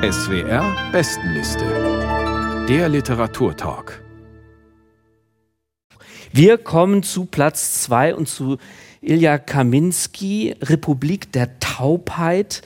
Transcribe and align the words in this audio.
SWR 0.00 0.92
Bestenliste. 0.92 2.66
Der 2.68 2.88
Literaturtalk. 2.88 4.00
Wir 6.32 6.56
kommen 6.56 7.02
zu 7.02 7.24
Platz 7.24 7.82
2 7.82 8.14
und 8.14 8.28
zu 8.28 8.58
Ilja 9.00 9.38
Kaminski, 9.38 10.54
Republik 10.62 11.32
der 11.32 11.58
Taubheit, 11.58 12.62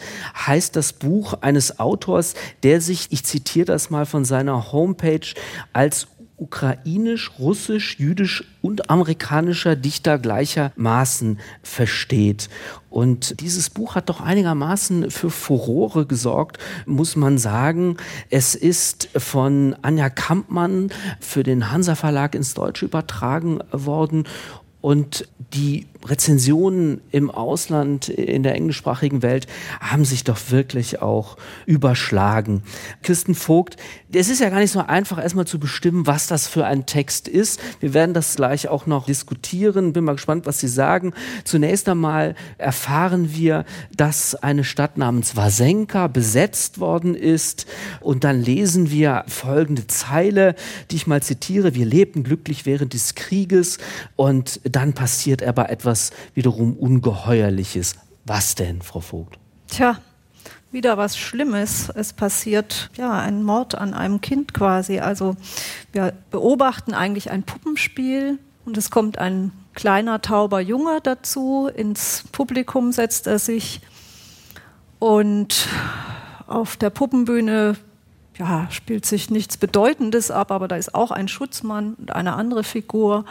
heißt 0.47 0.77
das 0.77 0.93
Buch 0.93 1.33
eines 1.41 1.79
Autors, 1.81 2.35
der 2.65 2.83
sich, 2.83 3.07
ich 3.11 3.25
zitiere 3.25 3.65
das 3.65 3.89
mal 3.89 4.05
von 4.05 4.27
seiner 4.27 4.71
Homepage, 4.71 5.33
als 5.73 6.09
ukrainisch, 6.43 7.31
russisch, 7.39 7.99
jüdisch 8.01 8.45
und 8.61 8.91
amerikanischer 8.91 9.77
Dichter 9.77 10.19
gleichermaßen 10.19 11.39
versteht. 11.63 12.49
Und 12.91 13.41
dieses 13.41 13.71
Buch 13.71 13.95
hat 13.95 14.09
doch 14.09 14.21
einigermaßen 14.21 15.11
für 15.11 15.31
Furore 15.31 16.05
gesorgt, 16.05 16.59
muss 16.85 17.15
man 17.15 17.39
sagen. 17.39 17.97
Es 18.29 18.57
ist 18.57 19.09
von 19.17 19.77
Anja 19.83 20.11
Kampmann 20.11 20.91
für 21.21 21.45
den 21.45 21.71
Hansa 21.71 21.95
Verlag 21.95 22.35
ins 22.35 22.55
Deutsche 22.55 22.87
übertragen 22.87 23.61
worden 23.71 24.25
und 24.81 25.29
die 25.55 25.87
Rezensionen 26.05 27.01
im 27.11 27.31
Ausland, 27.31 28.09
in 28.09 28.43
der 28.43 28.55
englischsprachigen 28.55 29.23
Welt, 29.23 29.47
haben 29.81 30.05
sich 30.05 30.25
doch 30.25 30.39
wirklich 30.51 31.01
auch 31.01 31.37
überschlagen. 31.67 32.63
Kirsten 33.03 33.35
Vogt, 33.35 33.77
es 34.13 34.29
ist 34.29 34.41
ja 34.41 34.51
gar 34.51 34.59
nicht 34.59 34.73
so 34.73 34.81
einfach, 34.81 35.23
erstmal 35.23 35.47
zu 35.47 35.59
bestimmen, 35.59 36.07
was 36.07 36.27
das 36.27 36.47
für 36.47 36.67
ein 36.67 36.87
Text 36.87 37.29
ist. 37.29 37.61
Wir 37.81 37.95
werden 37.95 38.15
das 38.15 38.37
gleich 38.37 38.69
auch 38.69 38.87
noch 38.87 39.07
diskutieren. 39.07 39.93
Bin 39.93 40.05
mal 40.05 40.13
gespannt, 40.13 40.47
was 40.47 40.61
Sie 40.61 40.69
sagen. 40.69 41.13
Zunächst 41.45 41.89
einmal 41.89 42.35
erfahren 42.59 43.33
wir, 43.35 43.65
dass 43.95 44.35
eine 44.35 44.65
Stadt 44.65 44.99
namens 44.99 45.37
Wasenka 45.37 46.09
besetzt 46.09 46.81
worden 46.81 47.15
ist. 47.15 47.67
Und 48.01 48.25
dann 48.25 48.43
lesen 48.43 48.91
wir 48.91 49.25
folgende 49.29 49.87
Zeile, 49.87 50.57
die 50.91 50.97
ich 50.97 51.07
mal 51.07 51.23
zitiere. 51.23 51.75
Wir 51.75 51.87
lebten 51.87 52.25
glücklich 52.25 52.67
während 52.67 52.95
des 52.95 53.15
Krieges 53.15 53.79
und 54.17 54.61
dann 54.65 54.93
passiert 54.93 55.43
aber 55.43 55.71
etwas 55.71 55.92
wiederum 56.35 56.77
Ungeheuerliches. 56.77 57.97
Was 58.25 58.55
denn, 58.55 58.83
Frau 58.83 59.01
Vogt? 59.01 59.39
Tja, 59.69 59.99
wieder 60.71 60.97
was 60.97 61.19
Schlimmes. 61.19 61.91
Es 61.95 62.13
passiert 62.13 62.91
ja 62.97 63.13
ein 63.13 63.43
Mord 63.43 63.75
an 63.75 63.95
einem 63.95 64.21
Kind 64.21 64.55
quasi. 64.55 65.01
Also 65.01 65.37
wir 65.93 66.13
beobachten 66.31 66.95
eigentlich 66.95 67.31
ein 67.31 67.43
Puppenspiel 67.43 68.39
und 68.65 68.77
es 68.79 68.91
kommt 68.91 69.19
ein 69.19 69.53
kleiner 69.75 70.23
tauber 70.23 70.61
Junge 70.61 71.01
dazu. 71.03 71.69
Ins 71.75 72.25
Publikum 72.33 72.93
setzt 72.93 73.27
er 73.27 73.39
sich 73.39 73.81
und 74.99 75.69
auf 76.47 76.77
der 76.77 76.91
Puppenbühne 76.91 77.77
ja, 78.39 78.67
spielt 78.71 79.05
sich 79.05 79.31
nichts 79.31 79.57
Bedeutendes 79.57 80.31
ab, 80.31 80.51
aber 80.51 80.69
da 80.69 80.77
ist 80.77 80.95
auch 80.95 81.11
ein 81.11 81.29
Schutzmann 81.29 81.95
und 81.95 82.13
eine 82.13 82.35
andere 82.35 82.65
Figur. 82.65 83.25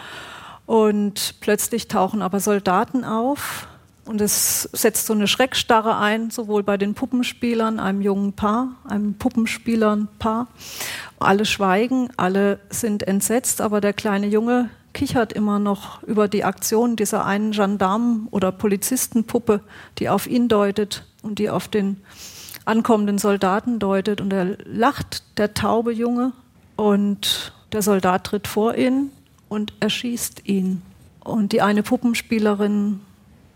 Und 0.66 1.36
plötzlich 1.42 1.88
tauchen 1.88 2.22
aber 2.22 2.40
Soldaten 2.40 3.04
auf 3.04 3.68
und 4.06 4.20
es 4.20 4.64
setzt 4.74 5.06
so 5.06 5.14
eine 5.14 5.28
Schreckstarre 5.28 5.98
ein, 5.98 6.32
sowohl 6.32 6.64
bei 6.64 6.78
den 6.78 6.96
Puppenspielern, 6.96 7.80
einem 7.80 8.02
jungen 8.02 8.34
Paar, 8.34 8.76
einem 8.84 9.14
Puppenspielern-Paar. 9.14 10.48
Alle 11.20 11.46
schweigen, 11.46 12.10
alle 12.18 12.60
sind 12.70 13.08
entsetzt, 13.08 13.62
aber 13.62 13.80
der 13.80 13.94
kleine 13.94 14.28
Junge 14.28 14.70
kichert 14.94 15.34
immer 15.34 15.60
noch 15.60 16.04
über 16.04 16.28
die 16.28 16.44
Aktion 16.44 16.96
dieser 16.96 17.26
einen 17.26 17.52
Gendarmen- 17.52 18.28
oder 18.32 18.52
Polizistenpuppe, 18.52 19.62
die 20.00 20.10
auf 20.10 20.28
ihn 20.28 20.48
deutet 20.48 21.06
und 21.22 21.40
die 21.40 21.50
auf 21.50 21.68
den 21.68 22.02
ankommenden 22.66 23.18
Soldaten 23.18 23.80
deutet. 23.80 24.20
Und 24.20 24.34
er 24.34 24.58
lacht, 24.66 25.24
der 25.38 25.54
taube 25.54 25.94
Junge, 25.94 26.34
und 26.76 27.54
der 27.74 27.84
Soldat 27.84 28.24
tritt 28.26 28.48
vor 28.48 28.76
ihn 28.76 29.12
und 29.52 29.74
erschießt 29.82 30.44
ihn. 30.46 30.82
Und 31.20 31.52
die 31.52 31.62
eine 31.62 31.84
Puppenspielerin 31.84 33.02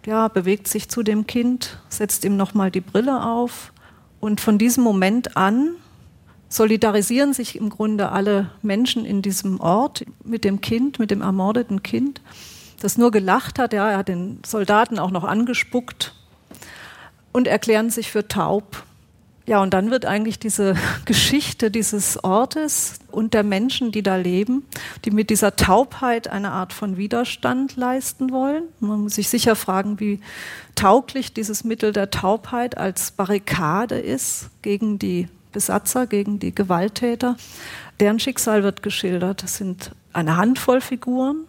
ja, 0.05 0.27
bewegt 0.27 0.67
sich 0.67 0.89
zu 0.89 1.03
dem 1.03 1.25
Kind, 1.25 1.79
setzt 1.87 2.25
ihm 2.25 2.35
nochmal 2.35 2.69
die 2.69 2.81
Brille 2.81 3.25
auf. 3.25 3.71
Und 4.19 4.41
von 4.41 4.57
diesem 4.57 4.83
Moment 4.83 5.37
an 5.37 5.69
solidarisieren 6.49 7.33
sich 7.33 7.55
im 7.55 7.69
Grunde 7.69 8.11
alle 8.11 8.51
Menschen 8.61 9.05
in 9.05 9.21
diesem 9.21 9.61
Ort 9.61 10.05
mit 10.21 10.43
dem 10.43 10.59
Kind, 10.59 10.99
mit 10.99 11.11
dem 11.11 11.21
ermordeten 11.21 11.81
Kind, 11.81 12.19
das 12.81 12.97
nur 12.97 13.11
gelacht 13.11 13.57
hat. 13.57 13.71
Ja, 13.71 13.89
er 13.89 13.99
hat 13.99 14.09
den 14.09 14.41
Soldaten 14.45 14.99
auch 14.99 15.11
noch 15.11 15.23
angespuckt 15.23 16.13
und 17.31 17.47
erklären 17.47 17.89
sich 17.89 18.11
für 18.11 18.27
taub. 18.27 18.83
Ja, 19.47 19.61
und 19.61 19.75
dann 19.75 19.91
wird 19.91 20.05
eigentlich 20.05 20.39
diese 20.39 20.75
Geschichte 21.05 21.69
dieses 21.69 22.23
Ortes 22.23 22.99
und 23.11 23.33
der 23.33 23.43
Menschen, 23.43 23.91
die 23.91 24.01
da 24.01 24.15
leben, 24.15 24.65
die 25.05 25.11
mit 25.11 25.29
dieser 25.29 25.55
Taubheit 25.55 26.27
eine 26.27 26.51
Art 26.51 26.73
von 26.73 26.97
Widerstand 26.97 27.75
leisten 27.75 28.31
wollen. 28.31 28.63
Man 28.79 29.01
muss 29.01 29.15
sich 29.15 29.29
sicher 29.29 29.55
fragen, 29.55 29.99
wie 29.99 30.19
tauglich 30.73 31.33
dieses 31.33 31.63
Mittel 31.63 31.93
der 31.93 32.09
Taubheit 32.09 32.77
als 32.77 33.11
Barrikade 33.11 33.99
ist 33.99 34.49
gegen 34.63 34.97
die 34.97 35.27
Besatzer, 35.51 36.07
gegen 36.07 36.39
die 36.39 36.53
Gewalttäter. 36.53 37.37
Deren 37.99 38.19
Schicksal 38.19 38.63
wird 38.63 38.83
geschildert. 38.83 39.43
Das 39.43 39.57
sind 39.57 39.91
eine 40.11 40.37
Handvoll 40.37 40.81
Figuren, 40.81 41.45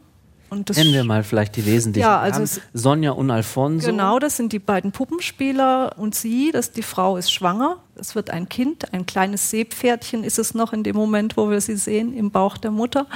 Nennen 0.50 0.92
wir 0.92 1.04
mal 1.04 1.24
vielleicht 1.24 1.56
die 1.56 1.66
wesentlichen. 1.66 2.06
Ja, 2.06 2.20
also 2.20 2.60
Sonja 2.72 3.12
und 3.12 3.30
Alfonso. 3.30 3.86
Genau, 3.86 4.18
das 4.18 4.36
sind 4.36 4.52
die 4.52 4.58
beiden 4.58 4.92
Puppenspieler 4.92 5.94
und 5.98 6.14
sie, 6.14 6.50
das, 6.52 6.72
die 6.72 6.82
Frau 6.82 7.16
ist 7.16 7.32
schwanger. 7.32 7.78
Es 7.96 8.14
wird 8.14 8.30
ein 8.30 8.48
Kind, 8.48 8.92
ein 8.92 9.06
kleines 9.06 9.50
Seepferdchen 9.50 10.22
ist 10.22 10.38
es 10.38 10.54
noch 10.54 10.72
in 10.72 10.82
dem 10.82 10.96
Moment, 10.96 11.36
wo 11.36 11.50
wir 11.50 11.60
sie 11.60 11.76
sehen, 11.76 12.14
im 12.14 12.30
Bauch 12.30 12.58
der 12.58 12.70
Mutter. 12.70 13.06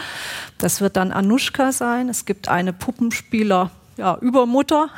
Das 0.58 0.80
wird 0.80 0.96
dann 0.96 1.12
Anushka 1.12 1.72
sein. 1.72 2.08
Es 2.08 2.24
gibt 2.24 2.48
eine 2.48 2.72
Puppenspieler 2.72 3.70
ja, 4.00 4.16
Übermutter. 4.16 4.88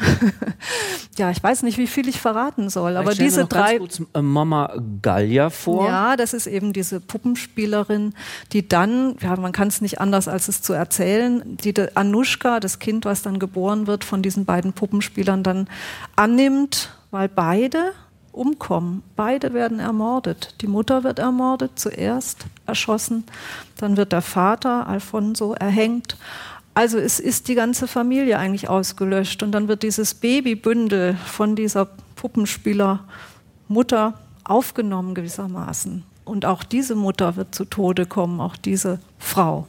ja, 1.18 1.32
ich 1.32 1.42
weiß 1.42 1.64
nicht, 1.64 1.76
wie 1.76 1.88
viel 1.88 2.06
ich 2.06 2.20
verraten 2.20 2.70
soll, 2.70 2.96
aber 2.96 3.14
diese 3.16 3.46
drei. 3.46 3.78
Kurz 3.78 4.00
äh, 4.14 4.22
Mama 4.22 4.76
Gallia 5.02 5.50
vor. 5.50 5.88
Ja, 5.88 6.16
das 6.16 6.32
ist 6.32 6.46
eben 6.46 6.72
diese 6.72 7.00
Puppenspielerin, 7.00 8.14
die 8.52 8.68
dann, 8.68 9.16
ja, 9.20 9.34
man 9.34 9.50
kann 9.50 9.66
es 9.66 9.80
nicht 9.80 10.00
anders 10.00 10.28
als 10.28 10.46
es 10.46 10.62
zu 10.62 10.72
erzählen, 10.72 11.42
die 11.44 11.74
Anushka, 11.96 12.60
das 12.60 12.78
Kind, 12.78 13.04
was 13.04 13.22
dann 13.22 13.40
geboren 13.40 13.88
wird, 13.88 14.04
von 14.04 14.22
diesen 14.22 14.44
beiden 14.44 14.72
Puppenspielern 14.72 15.42
dann 15.42 15.68
annimmt, 16.14 16.90
weil 17.10 17.28
beide 17.28 17.94
umkommen. 18.30 19.02
Beide 19.16 19.52
werden 19.52 19.80
ermordet. 19.80 20.54
Die 20.60 20.68
Mutter 20.68 21.02
wird 21.02 21.18
ermordet, 21.18 21.72
zuerst 21.74 22.46
erschossen, 22.66 23.24
dann 23.78 23.96
wird 23.96 24.12
der 24.12 24.22
Vater 24.22 24.86
Alfonso 24.86 25.54
erhängt 25.54 26.16
also 26.74 26.98
es 26.98 27.20
ist 27.20 27.48
die 27.48 27.54
ganze 27.54 27.86
Familie 27.86 28.38
eigentlich 28.38 28.68
ausgelöscht 28.68 29.42
und 29.42 29.52
dann 29.52 29.68
wird 29.68 29.82
dieses 29.82 30.14
Babybündel 30.14 31.16
von 31.26 31.54
dieser 31.56 31.88
Puppenspielermutter 32.16 34.14
aufgenommen 34.44 35.14
gewissermaßen. 35.14 36.04
Und 36.24 36.46
auch 36.46 36.62
diese 36.62 36.94
Mutter 36.94 37.36
wird 37.36 37.54
zu 37.54 37.64
Tode 37.64 38.06
kommen, 38.06 38.40
auch 38.40 38.56
diese 38.56 39.00
Frau. 39.18 39.66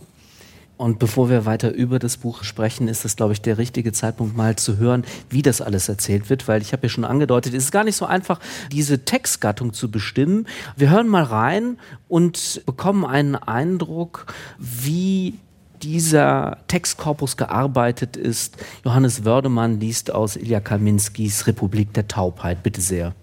Und 0.75 1.00
bevor 1.00 1.30
wir 1.30 1.46
weiter 1.46 1.74
über 1.74 2.00
das 2.00 2.18
Buch 2.18 2.44
sprechen, 2.44 2.88
ist 2.88 3.06
das, 3.06 3.16
glaube 3.16 3.34
ich, 3.34 3.42
der 3.42 3.58
richtige 3.58 3.92
Zeitpunkt, 3.92 4.36
mal 4.36 4.56
zu 4.56 4.78
hören, 4.78 5.06
wie 5.30 5.42
das 5.42 5.62
alles 5.62 5.88
erzählt 5.88 6.30
wird, 6.30 6.47
weil 6.47 6.62
ich 6.62 6.74
habe 6.74 6.84
ja 6.84 6.90
schon 6.90 7.06
angedeutet, 7.06 7.53
es 7.53 7.66
ist 7.66 7.72
gar 7.72 7.84
nicht 7.84 7.96
so 7.96 8.06
einfach, 8.06 8.40
diese 8.72 9.06
Textgattung 9.06 9.74
zu 9.74 9.92
bestimmen. 9.92 10.47
Wir 10.75 10.90
hören 10.90 11.08
mal 11.08 11.24
rein 11.24 11.78
und 12.08 12.63
bekommen 12.66 13.06
einen 13.06 13.36
Eindruck, 13.36 14.25
wie 14.58 15.36
dieser 15.84 16.58
Textkorpus 16.68 17.38
gearbeitet 17.38 18.16
ist. 18.16 18.58
Johannes 18.84 19.26
Wördemann 19.26 19.80
liest 19.80 20.12
aus 20.12 20.36
Ilja 20.36 20.60
Kaminskis 20.60 21.48
Republik 21.48 21.94
der 21.94 22.08
Taubheit. 22.08 22.64
Bitte 22.64 22.82
sehr. 22.82 23.14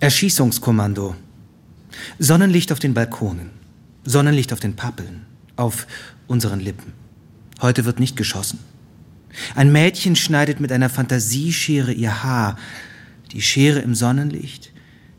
Erschießungskommando. 0.00 1.14
Sonnenlicht 2.18 2.72
auf 2.72 2.78
den 2.78 2.94
Balkonen. 2.94 3.50
Sonnenlicht 4.04 4.52
auf 4.52 4.60
den 4.60 4.76
Pappeln. 4.76 5.26
Auf 5.56 5.86
unseren 6.26 6.60
Lippen. 6.60 6.92
Heute 7.60 7.84
wird 7.84 8.00
nicht 8.00 8.16
geschossen. 8.16 8.58
Ein 9.54 9.72
Mädchen 9.72 10.16
schneidet 10.16 10.60
mit 10.60 10.72
einer 10.72 10.88
Fantasieschere 10.88 11.92
ihr 11.92 12.22
Haar. 12.22 12.56
Die 13.32 13.42
Schere 13.42 13.80
im 13.80 13.94
Sonnenlicht, 13.94 14.72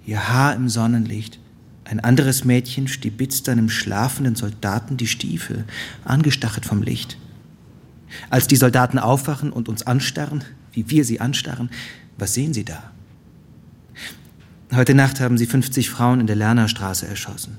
ihr 0.05 0.29
Haar 0.29 0.55
im 0.55 0.69
Sonnenlicht. 0.69 1.39
Ein 1.85 1.99
anderes 1.99 2.43
Mädchen 2.43 2.87
stibitzt 2.87 3.47
einem 3.47 3.69
schlafenden 3.69 4.35
Soldaten 4.35 4.97
die 4.97 5.07
Stiefel, 5.07 5.65
angestachelt 6.03 6.65
vom 6.65 6.81
Licht. 6.81 7.17
Als 8.29 8.47
die 8.47 8.55
Soldaten 8.55 8.97
aufwachen 8.97 9.51
und 9.51 9.69
uns 9.69 9.85
anstarren, 9.85 10.43
wie 10.73 10.89
wir 10.89 11.05
sie 11.05 11.21
anstarren, 11.21 11.69
was 12.17 12.33
sehen 12.33 12.53
sie 12.53 12.65
da? 12.65 12.91
Heute 14.73 14.95
Nacht 14.95 15.19
haben 15.19 15.37
sie 15.37 15.45
50 15.45 15.89
Frauen 15.89 16.19
in 16.19 16.27
der 16.27 16.35
Lernerstraße 16.35 17.07
erschossen. 17.07 17.57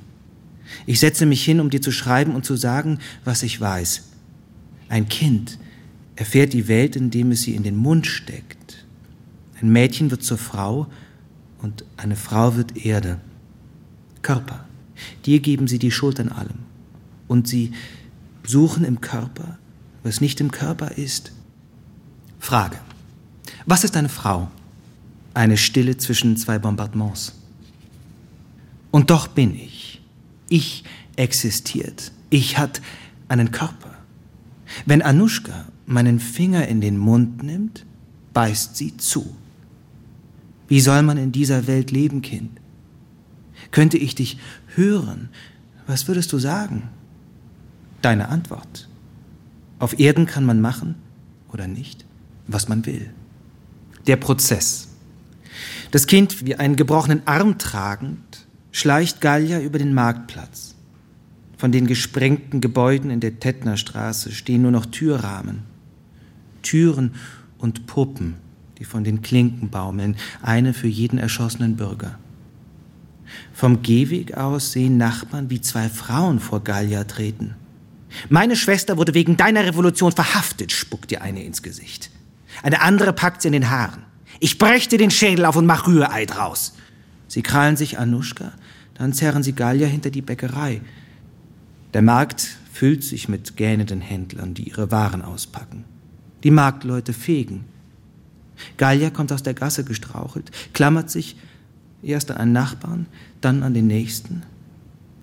Ich 0.87 0.99
setze 0.99 1.25
mich 1.25 1.45
hin, 1.45 1.61
um 1.61 1.71
dir 1.71 1.81
zu 1.81 1.93
schreiben 1.93 2.35
und 2.35 2.45
zu 2.45 2.57
sagen, 2.57 2.99
was 3.25 3.45
ich 3.45 3.61
weiß. 3.61 4.09
Ein 4.89 5.09
Kind 5.09 5.59
erfährt 6.17 6.53
die 6.53 6.67
Welt, 6.67 6.97
indem 6.97 7.31
es 7.31 7.43
sie 7.43 7.55
in 7.55 7.63
den 7.63 7.77
Mund 7.77 8.07
steckt. 8.07 8.85
Ein 9.61 9.71
Mädchen 9.71 10.11
wird 10.11 10.25
zur 10.25 10.39
Frau 10.39 10.89
und 11.63 11.85
eine 11.97 12.17
Frau 12.17 12.57
wird 12.57 12.85
Erde. 12.85 13.21
Körper. 14.27 14.65
Dir 15.25 15.39
geben 15.39 15.69
sie 15.69 15.79
die 15.79 15.93
Schuld 15.93 16.19
an 16.19 16.31
allem. 16.31 16.59
Und 17.29 17.47
sie 17.47 17.71
suchen 18.45 18.85
im 18.85 19.01
Körper, 19.01 19.57
was 20.03 20.21
nicht 20.21 20.41
im 20.41 20.51
Körper 20.51 20.99
ist. 20.99 21.31
Frage. 22.41 22.79
Was 23.67 23.85
ist 23.85 23.97
eine 23.97 24.09
Frau? 24.09 24.51
Eine 25.33 25.57
Stille 25.57 25.97
zwischen 25.97 26.37
zwei 26.37 26.59
Bombardements. 26.59 27.35
Und 28.91 29.11
doch 29.11 29.29
bin 29.29 29.55
ich. 29.55 30.03
Ich 30.49 30.83
existiert. 31.15 32.11
Ich 32.29 32.59
hat 32.59 32.83
einen 33.29 33.53
Körper. 33.53 33.95
Wenn 34.87 35.03
Anushka 35.03 35.67
meinen 35.87 36.19
Finger 36.19 36.67
in 36.67 36.81
den 36.81 36.99
Mund 36.99 37.45
nimmt, 37.45 37.87
beißt 38.35 38.77
sie 38.77 38.97
zu. 38.97 39.37
Wie 40.67 40.81
soll 40.81 41.03
man 41.05 41.17
in 41.17 41.31
dieser 41.31 41.69
Welt 41.69 41.93
leben, 41.93 42.23
Kind? 42.23 42.59
Könnte 43.71 43.99
ich 43.99 44.15
dich 44.15 44.39
hören, 44.75 45.29
was 45.87 46.09
würdest 46.09 46.33
du 46.33 46.39
sagen? 46.39 46.89
Deine 48.03 48.29
Antwort. 48.29 48.89
Auf 49.79 49.99
Erden 49.99 50.27
kann 50.27 50.45
man 50.45 50.61
machen 50.61 50.97
oder 51.53 51.67
nicht, 51.67 52.05
was 52.47 52.69
man 52.69 52.87
will. 52.87 53.11
Der 54.07 54.17
Prozess. 54.17 54.89
Das 55.91 56.07
Kind, 56.07 56.45
wie 56.47 56.57
einen 56.57 56.77
gebrochenen 56.77 57.23
Arm 57.27 57.59
tragend, 57.59 58.47
schleicht 58.73 59.21
Gallia 59.21 59.61
über 59.61 59.79
den 59.79 59.95
Marktplatz. 59.95 60.75
Von 61.57 61.73
den 61.73 61.87
gesprengten 61.87 62.61
Gebäuden 62.61 63.11
in 63.11 63.21
der 63.21 63.41
Tettnerstraße 63.41 64.33
stehen 64.33 64.63
nur 64.63 64.71
noch 64.71 64.87
Türrahmen. 64.87 65.63
Türen 66.63 67.15
und 67.59 67.87
Puppen, 67.87 68.35
die 68.79 68.85
von 68.85 69.05
den 69.05 69.23
Klinken 69.23 69.71
baumeln, 69.71 70.17
eine 70.43 70.75
für 70.75 70.89
jeden 70.89 71.19
erschossenen 71.19 71.77
Bürger. 71.77 72.19
Vom 73.53 73.83
Gehweg 73.83 74.37
aus 74.37 74.73
sehen 74.73 74.97
Nachbarn, 74.97 75.51
wie 75.51 75.61
zwei 75.61 75.89
Frauen 75.89 76.41
vor 76.41 76.63
Gallia 76.63 77.05
treten. 77.05 77.55
Meine 78.29 78.57
Schwester 78.57 78.97
wurde 78.97 79.15
wegen 79.15 79.37
deiner 79.37 79.65
Revolution 79.65 80.13
verhaftet, 80.13 80.73
spuckt 80.73 81.11
dir 81.11 81.23
eine 81.23 81.45
ins 81.45 81.63
Gesicht. 81.63 82.11
Eine 82.63 82.81
andere 82.81 83.13
packt 83.13 83.43
sie 83.43 83.49
in 83.49 83.53
den 83.53 83.71
Haaren. 83.71 84.03
Ich 84.41 84.59
brech 84.59 84.89
dir 84.89 84.99
den 84.99 85.11
Schädel 85.11 85.45
auf 85.45 85.57
und 85.57 85.67
mach 85.67 85.87
Rührei 85.87 86.27
draus. 86.27 86.75
Sie 87.29 87.43
krallen 87.43 87.77
sich 87.77 87.99
Anuschka, 87.99 88.53
dann 88.95 89.13
zerren 89.13 89.43
sie 89.43 89.55
Gallia 89.55 89.87
hinter 89.87 90.11
die 90.11 90.23
Bäckerei. 90.23 90.81
Der 91.95 92.03
Markt 92.03 92.57
füllt 92.73 93.05
sich 93.05 93.29
mit 93.29 93.57
gähnenden 93.57 94.01
Händlern, 94.01 94.55
die 94.55 94.69
ihre 94.69 94.91
Waren 94.91 95.23
auspacken. 95.23 95.85
Die 96.45 96.51
Marktleute 96.51 97.13
fegen. 97.13 97.65
Gallia 98.77 99.11
kommt 99.11 99.33
aus 99.33 99.43
der 99.43 99.55
Gasse 99.55 99.85
gestrauchelt, 99.85 100.51
klammert 100.73 101.11
sich 101.11 101.37
erst 102.03 102.31
an 102.31 102.37
einen 102.37 102.53
Nachbarn, 102.53 103.07
dann 103.41 103.63
an 103.63 103.75
den 103.75 103.87
nächsten. 103.87 104.43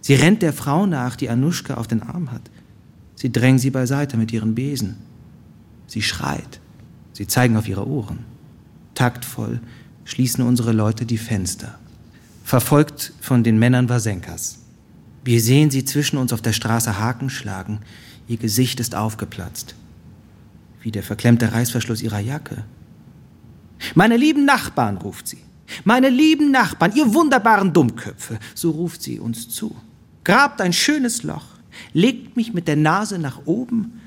Sie 0.01 0.15
rennt 0.15 0.41
der 0.41 0.53
Frau 0.53 0.85
nach, 0.85 1.15
die 1.15 1.29
Anuschka 1.29 1.75
auf 1.75 1.87
den 1.87 2.03
Arm 2.03 2.31
hat. 2.31 2.41
Sie 3.15 3.31
drängen 3.31 3.59
sie 3.59 3.69
beiseite 3.69 4.17
mit 4.17 4.33
ihren 4.33 4.55
Besen. 4.55 4.97
Sie 5.87 6.01
schreit. 6.01 6.59
Sie 7.13 7.27
zeigen 7.27 7.55
auf 7.55 7.67
ihre 7.67 7.87
Ohren. 7.87 8.19
Taktvoll 8.95 9.61
schließen 10.03 10.43
unsere 10.43 10.73
Leute 10.73 11.05
die 11.05 11.17
Fenster. 11.17 11.79
Verfolgt 12.43 13.13
von 13.21 13.43
den 13.43 13.57
Männern 13.57 13.87
Wasenkas. 13.87 14.59
Wir 15.23 15.39
sehen 15.39 15.71
sie 15.71 15.85
zwischen 15.85 16.17
uns 16.17 16.33
auf 16.33 16.41
der 16.41 16.51
Straße 16.51 16.99
Haken 16.99 17.29
schlagen. 17.29 17.79
Ihr 18.27 18.37
Gesicht 18.37 18.79
ist 18.79 18.95
aufgeplatzt. 18.95 19.75
Wie 20.81 20.91
der 20.91 21.03
verklemmte 21.03 21.53
Reißverschluss 21.53 22.01
ihrer 22.01 22.19
Jacke. 22.19 22.65
Meine 23.95 24.17
lieben 24.17 24.43
Nachbarn, 24.43 24.97
ruft 24.97 25.27
sie. 25.27 25.37
Meine 25.83 26.09
lieben 26.09 26.51
Nachbarn, 26.51 26.93
ihr 26.95 27.13
wunderbaren 27.13 27.73
Dummköpfe, 27.73 28.39
so 28.53 28.71
ruft 28.71 29.01
sie 29.01 29.19
uns 29.19 29.49
zu. 29.49 29.75
Grabt 30.23 30.61
ein 30.61 30.73
schönes 30.73 31.23
Loch, 31.23 31.45
legt 31.93 32.35
mich 32.35 32.53
mit 32.53 32.67
der 32.67 32.75
Nase 32.75 33.17
nach 33.19 33.45
oben 33.45 33.99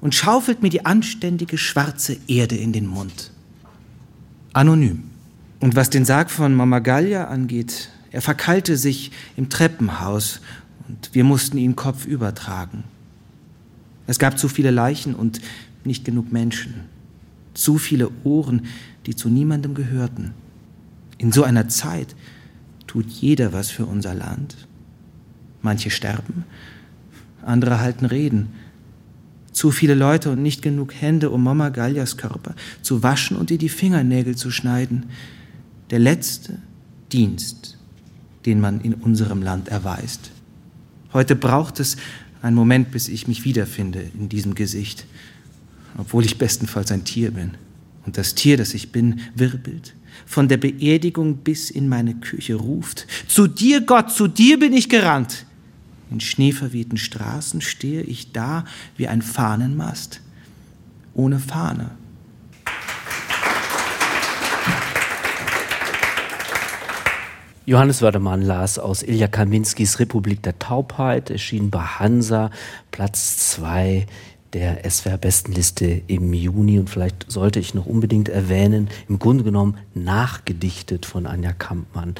und 0.00 0.14
schaufelt 0.14 0.62
mir 0.62 0.70
die 0.70 0.84
anständige 0.84 1.58
schwarze 1.58 2.16
Erde 2.28 2.56
in 2.56 2.72
den 2.72 2.86
Mund. 2.86 3.30
Anonym. 4.52 5.04
Und 5.60 5.74
was 5.74 5.90
den 5.90 6.04
Sarg 6.04 6.30
von 6.30 6.54
Mama 6.54 6.80
Gallia 6.80 7.28
angeht, 7.28 7.90
er 8.10 8.22
verkeilte 8.22 8.76
sich 8.76 9.10
im 9.36 9.48
Treppenhaus 9.48 10.40
und 10.88 11.10
wir 11.12 11.24
mussten 11.24 11.58
ihn 11.58 11.76
kopfüber 11.76 12.34
tragen. 12.34 12.84
Es 14.06 14.18
gab 14.18 14.38
zu 14.38 14.48
viele 14.48 14.70
Leichen 14.70 15.14
und 15.14 15.40
nicht 15.84 16.04
genug 16.04 16.32
Menschen. 16.32 16.84
Zu 17.54 17.78
viele 17.78 18.10
Ohren, 18.24 18.66
die 19.06 19.16
zu 19.16 19.28
niemandem 19.28 19.74
gehörten. 19.74 20.34
In 21.18 21.32
so 21.32 21.44
einer 21.44 21.68
Zeit 21.68 22.14
tut 22.86 23.06
jeder 23.06 23.52
was 23.52 23.70
für 23.70 23.86
unser 23.86 24.14
Land. 24.14 24.56
Manche 25.62 25.90
sterben, 25.90 26.44
andere 27.42 27.80
halten 27.80 28.06
Reden. 28.06 28.50
Zu 29.52 29.70
viele 29.70 29.94
Leute 29.94 30.30
und 30.30 30.42
nicht 30.42 30.60
genug 30.60 30.94
Hände, 30.94 31.30
um 31.30 31.42
Mama 31.42 31.70
Gallias 31.70 32.18
Körper 32.18 32.54
zu 32.82 33.02
waschen 33.02 33.36
und 33.36 33.50
ihr 33.50 33.58
die 33.58 33.70
Fingernägel 33.70 34.36
zu 34.36 34.50
schneiden. 34.50 35.06
Der 35.90 35.98
letzte 35.98 36.58
Dienst, 37.10 37.78
den 38.44 38.60
man 38.60 38.80
in 38.80 38.94
unserem 38.94 39.42
Land 39.42 39.68
erweist. 39.68 40.30
Heute 41.12 41.34
braucht 41.34 41.80
es 41.80 41.96
einen 42.42 42.56
Moment, 42.56 42.90
bis 42.90 43.08
ich 43.08 43.26
mich 43.26 43.44
wiederfinde 43.44 44.10
in 44.18 44.28
diesem 44.28 44.54
Gesicht, 44.54 45.06
obwohl 45.96 46.24
ich 46.24 46.36
bestenfalls 46.36 46.92
ein 46.92 47.04
Tier 47.04 47.30
bin. 47.30 47.52
Und 48.06 48.16
das 48.16 48.34
Tier, 48.34 48.56
das 48.56 48.72
ich 48.72 48.92
bin, 48.92 49.20
wirbelt, 49.34 49.94
von 50.24 50.48
der 50.48 50.56
Beerdigung 50.56 51.38
bis 51.38 51.70
in 51.70 51.88
meine 51.88 52.14
Küche 52.14 52.54
ruft. 52.54 53.06
Zu 53.28 53.48
dir, 53.48 53.80
Gott, 53.80 54.12
zu 54.12 54.28
dir 54.28 54.58
bin 54.58 54.72
ich 54.72 54.88
gerannt. 54.88 55.44
In 56.10 56.20
schneeverwehten 56.20 56.98
Straßen 56.98 57.60
stehe 57.60 58.02
ich 58.02 58.32
da 58.32 58.64
wie 58.96 59.08
ein 59.08 59.22
Fahnenmast, 59.22 60.20
ohne 61.14 61.40
Fahne. 61.40 61.90
Johannes 67.68 68.00
Wördemann 68.00 68.42
las 68.42 68.78
aus 68.78 69.02
Ilja 69.02 69.26
Kaminskis 69.26 69.98
Republik 69.98 70.40
der 70.44 70.56
Taubheit, 70.60 71.30
erschien 71.30 71.70
bei 71.70 71.80
Hansa, 71.80 72.52
Platz 72.92 73.50
zwei 73.50 74.06
der 74.56 74.88
SWR-Bestenliste 74.88 76.00
im 76.06 76.32
Juni. 76.32 76.78
Und 76.78 76.88
vielleicht 76.88 77.30
sollte 77.30 77.60
ich 77.60 77.74
noch 77.74 77.84
unbedingt 77.84 78.30
erwähnen, 78.30 78.88
im 79.06 79.18
Grunde 79.18 79.44
genommen 79.44 79.76
nachgedichtet 79.92 81.04
von 81.04 81.26
Anja 81.26 81.52
Kampmann. 81.52 82.14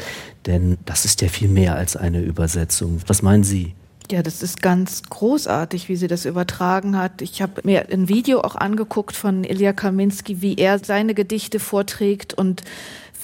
Denn 0.44 0.76
das 0.84 1.06
ist 1.06 1.22
ja 1.22 1.28
viel 1.28 1.48
mehr 1.48 1.76
als 1.76 1.96
eine 1.96 2.20
Übersetzung. 2.20 3.00
Was 3.06 3.22
meinen 3.22 3.42
Sie? 3.42 3.74
Ja, 4.10 4.22
das 4.22 4.42
ist 4.42 4.60
ganz 4.60 5.02
großartig, 5.08 5.88
wie 5.88 5.96
sie 5.96 6.06
das 6.06 6.26
übertragen 6.26 6.96
hat. 6.96 7.22
Ich 7.22 7.42
habe 7.42 7.62
mir 7.64 7.88
ein 7.90 8.08
Video 8.08 8.40
auch 8.42 8.54
angeguckt 8.54 9.16
von 9.16 9.42
Ilya 9.42 9.72
Kaminski, 9.72 10.42
wie 10.42 10.56
er 10.56 10.78
seine 10.78 11.14
Gedichte 11.14 11.58
vorträgt 11.58 12.32
und 12.32 12.62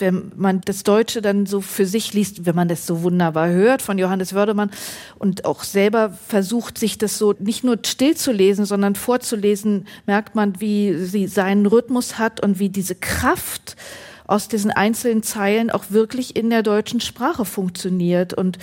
wenn 0.03 0.33
man 0.37 0.61
das 0.63 0.83
Deutsche 0.83 1.23
dann 1.23 1.47
so 1.47 1.61
für 1.61 1.87
sich 1.87 2.13
liest, 2.13 2.45
wenn 2.45 2.57
man 2.57 2.67
das 2.67 2.87
so 2.87 3.05
wunderbar 3.05 3.49
hört 3.49 3.81
von 3.81 3.99
Johannes 3.99 4.35
Wördemann 4.35 4.71
und 5.19 5.45
auch 5.45 5.63
selber 5.63 6.11
versucht, 6.11 6.77
sich 6.77 6.99
das 6.99 7.19
so 7.19 7.35
nicht 7.39 7.63
nur 7.63 7.79
still 7.87 8.17
zu 8.17 8.33
lesen, 8.33 8.65
sondern 8.65 8.97
vorzulesen, 8.97 9.87
merkt 10.05 10.35
man, 10.35 10.61
wie 10.61 10.95
sie 10.97 11.29
seinen 11.29 11.67
Rhythmus 11.67 12.19
hat 12.19 12.43
und 12.43 12.59
wie 12.59 12.69
diese 12.69 12.97
Kraft 12.97 13.77
aus 14.27 14.49
diesen 14.49 14.73
einzelnen 14.73 15.23
Zeilen 15.23 15.71
auch 15.71 15.85
wirklich 15.91 16.35
in 16.37 16.51
der 16.51 16.63
deutschen 16.63 17.01
Sprache 17.01 17.45
funktioniert. 17.45 18.35
Und 18.35 18.59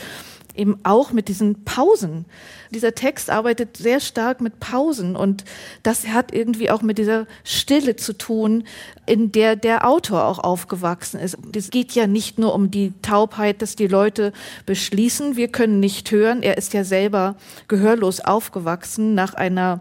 eben 0.60 0.78
auch 0.84 1.12
mit 1.12 1.28
diesen 1.28 1.64
Pausen. 1.64 2.26
Dieser 2.72 2.94
Text 2.94 3.30
arbeitet 3.32 3.78
sehr 3.78 4.00
stark 4.00 4.42
mit 4.42 4.60
Pausen 4.60 5.16
und 5.16 5.44
das 5.82 6.08
hat 6.08 6.34
irgendwie 6.34 6.70
auch 6.70 6.82
mit 6.84 6.98
dieser 6.98 7.26
Stille 7.44 7.96
zu 7.96 8.14
tun, 8.14 8.66
in 9.08 9.32
der 9.32 9.56
der 9.56 9.88
Autor 9.88 10.26
auch 10.26 10.40
aufgewachsen 10.40 11.20
ist. 11.20 11.38
Es 11.56 11.72
geht 11.72 11.94
ja 11.94 12.06
nicht 12.06 12.38
nur 12.38 12.54
um 12.54 12.70
die 12.70 12.94
Taubheit, 13.02 13.62
dass 13.62 13.76
die 13.76 13.88
Leute 13.88 14.34
beschließen, 14.66 15.36
wir 15.36 15.48
können 15.48 15.80
nicht 15.80 16.12
hören. 16.12 16.44
Er 16.44 16.58
ist 16.58 16.74
ja 16.74 16.84
selber 16.84 17.36
gehörlos 17.68 18.20
aufgewachsen 18.20 19.16
nach 19.16 19.34
einer 19.34 19.80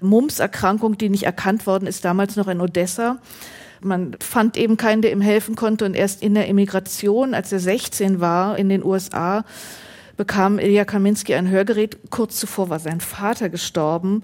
Mumps-Erkrankung, 0.00 0.98
die 0.98 1.08
nicht 1.08 1.24
erkannt 1.24 1.66
worden 1.66 1.86
ist, 1.86 2.04
damals 2.04 2.36
noch 2.36 2.48
in 2.48 2.60
Odessa. 2.60 3.18
Man 3.82 4.16
fand 4.20 4.56
eben 4.58 4.76
keinen, 4.76 5.00
der 5.00 5.12
ihm 5.12 5.22
helfen 5.22 5.56
konnte 5.56 5.86
und 5.86 5.94
erst 5.94 6.22
in 6.22 6.34
der 6.34 6.48
Emigration, 6.48 7.32
als 7.32 7.50
er 7.50 7.60
16 7.60 8.20
war, 8.20 8.58
in 8.58 8.68
den 8.68 8.84
USA, 8.84 9.44
bekam 10.20 10.58
Ilja 10.58 10.84
Kaminski 10.84 11.34
ein 11.34 11.48
Hörgerät. 11.48 11.96
Kurz 12.10 12.36
zuvor 12.36 12.68
war 12.68 12.78
sein 12.78 13.00
Vater 13.00 13.48
gestorben. 13.48 14.22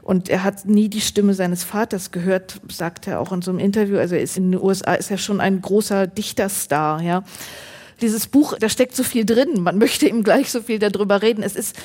Und 0.00 0.28
er 0.28 0.44
hat 0.44 0.66
nie 0.66 0.88
die 0.88 1.00
Stimme 1.00 1.34
seines 1.34 1.64
Vaters 1.64 2.12
gehört, 2.12 2.60
sagt 2.70 3.08
er 3.08 3.18
auch 3.18 3.32
in 3.32 3.42
so 3.42 3.50
einem 3.50 3.58
Interview. 3.58 3.98
Also 3.98 4.14
er 4.14 4.22
ist 4.22 4.36
in 4.36 4.52
den 4.52 4.60
USA 4.60 4.94
ist 4.94 5.10
er 5.10 5.18
schon 5.18 5.40
ein 5.40 5.60
großer 5.60 6.06
Dichterstar, 6.06 7.02
ja. 7.02 7.24
Dieses 8.00 8.28
Buch, 8.28 8.54
da 8.56 8.68
steckt 8.68 8.94
so 8.94 9.02
viel 9.02 9.24
drin. 9.24 9.62
Man 9.62 9.78
möchte 9.78 10.06
ihm 10.06 10.22
gleich 10.22 10.48
so 10.48 10.62
viel 10.62 10.78
darüber 10.78 11.22
reden. 11.22 11.42
Es 11.42 11.56
ist 11.56 11.76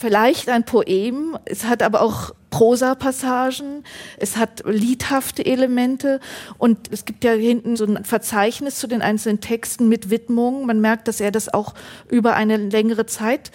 vielleicht 0.00 0.48
ein 0.48 0.64
Poem. 0.64 1.38
Es 1.44 1.64
hat 1.64 1.82
aber 1.82 2.00
auch 2.00 2.34
Prosapassagen, 2.48 3.84
es 4.16 4.36
hat 4.36 4.62
liedhafte 4.66 5.44
Elemente 5.44 6.20
und 6.58 6.90
es 6.90 7.04
gibt 7.04 7.22
ja 7.22 7.32
hinten 7.32 7.76
so 7.76 7.84
ein 7.84 8.04
Verzeichnis 8.04 8.76
zu 8.76 8.88
den 8.88 9.02
einzelnen 9.02 9.40
Texten 9.40 9.88
mit 9.88 10.10
Widmungen. 10.10 10.66
Man 10.66 10.80
merkt, 10.80 11.06
dass 11.06 11.20
er 11.20 11.30
das 11.30 11.52
auch 11.52 11.74
über 12.08 12.34
eine 12.34 12.56
längere 12.56 13.06
Zeit 13.06 13.52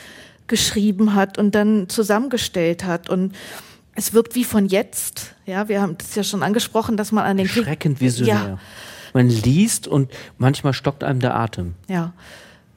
geschrieben 0.48 1.16
hat 1.16 1.38
und 1.38 1.56
dann 1.56 1.90
zusammengestellt 1.90 2.86
hat 2.86 3.10
und 3.10 3.34
es 3.96 4.14
wirkt 4.14 4.36
wie 4.36 4.44
von 4.44 4.68
jetzt. 4.68 5.34
Ja, 5.46 5.68
wir 5.68 5.82
haben 5.82 5.98
das 5.98 6.14
ja 6.16 6.24
schon 6.24 6.44
angesprochen, 6.44 6.96
dass 6.96 7.12
man 7.12 7.26
an 7.26 7.38
den 7.38 7.48
Schreckend 7.48 8.00
visionär. 8.00 8.34
Ja. 8.36 8.60
Man 9.14 9.30
liest 9.30 9.88
und 9.88 10.12
manchmal 10.38 10.74
stockt 10.74 11.04
einem 11.04 11.22
der 11.22 11.36
Atem. 11.36 11.74
Ja. 11.88 12.14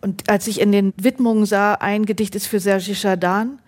Und 0.00 0.28
als 0.28 0.46
ich 0.46 0.60
in 0.60 0.72
den 0.72 0.92
Widmungen 0.96 1.46
sah, 1.46 1.74
ein 1.74 2.06
Gedicht 2.06 2.34
ist 2.34 2.46
für 2.46 2.60
Sergi 2.60 2.94
Chardin, 2.94 3.58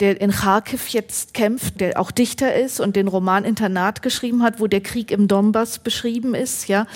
der 0.00 0.20
in 0.20 0.32
Kharkiv 0.32 0.88
jetzt 0.88 1.34
kämpft, 1.34 1.80
der 1.80 2.00
auch 2.00 2.10
Dichter 2.10 2.54
ist 2.54 2.80
und 2.80 2.96
den 2.96 3.08
Roman 3.08 3.44
Internat 3.44 4.02
geschrieben 4.02 4.42
hat, 4.42 4.58
wo 4.60 4.66
der 4.66 4.80
Krieg 4.80 5.10
im 5.10 5.28
Donbass 5.28 5.78
beschrieben 5.78 6.34
ist, 6.34 6.68
ja. 6.68 6.86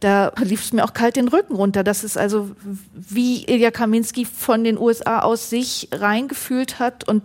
Da 0.00 0.32
lief 0.42 0.62
es 0.62 0.72
mir 0.74 0.84
auch 0.84 0.92
kalt 0.92 1.16
den 1.16 1.28
Rücken 1.28 1.54
runter. 1.54 1.82
Das 1.82 2.04
ist 2.04 2.18
also, 2.18 2.50
wie 2.92 3.44
Ilya 3.46 3.70
Kaminski 3.70 4.26
von 4.26 4.62
den 4.62 4.76
USA 4.76 5.20
aus 5.20 5.48
sich 5.48 5.88
reingefühlt 5.90 6.78
hat 6.78 7.08
und 7.08 7.22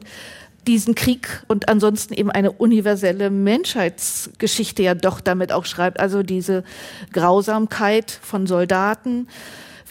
diesen 0.67 0.95
Krieg 0.95 1.43
und 1.47 1.67
ansonsten 1.67 2.13
eben 2.13 2.31
eine 2.31 2.51
universelle 2.51 3.29
Menschheitsgeschichte 3.29 4.83
ja 4.83 4.93
doch 4.93 5.19
damit 5.19 5.51
auch 5.51 5.65
schreibt. 5.65 5.99
Also 5.99 6.23
diese 6.23 6.63
Grausamkeit 7.11 8.11
von 8.21 8.47
Soldaten, 8.47 9.27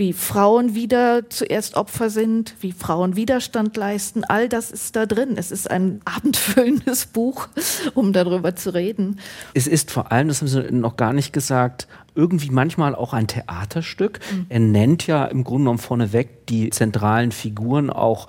wie 0.01 0.15
Frauen 0.15 0.75
wieder 0.75 1.29
zuerst 1.29 1.77
Opfer 1.77 2.09
sind, 2.09 2.55
wie 2.61 2.73
Frauen 2.73 3.17
Widerstand 3.17 3.77
leisten. 3.77 4.25
All 4.25 4.49
das 4.49 4.71
ist 4.71 4.97
da 4.97 5.05
drin. 5.05 5.35
Es 5.37 5.51
ist 5.51 5.71
ein 5.71 6.01
abendfüllendes 6.07 7.05
Buch, 7.07 7.49
um 7.95 8.15
darüber 8.15 8.57
zu 8.57 8.73
reden. 8.73 9.21
Es 9.53 9.67
ist 9.67 9.91
vor 9.91 10.11
allem, 10.11 10.29
das 10.29 10.41
haben 10.41 10.49
Sie 10.49 10.63
noch 10.73 10.97
gar 10.97 11.13
nicht 11.13 11.35
gesagt, 11.35 11.87
irgendwie 12.15 12.51
manchmal 12.51 12.95
auch 12.95 13.13
ein 13.13 13.27
Theaterstück. 13.27 14.21
Mhm. 14.33 14.47
Er 14.49 14.61
nennt 14.61 15.07
ja 15.07 15.27
im 15.27 15.45
Grunde 15.45 15.65
genommen 15.65 15.79
vorneweg 15.79 16.47
die 16.47 16.71
zentralen 16.71 17.31
Figuren 17.31 17.91
auch 17.91 18.27